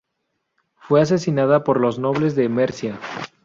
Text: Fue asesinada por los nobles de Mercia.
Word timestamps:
Fue 0.79 0.99
asesinada 0.99 1.63
por 1.63 1.79
los 1.79 1.99
nobles 1.99 2.33
de 2.35 2.49
Mercia. 2.49 2.99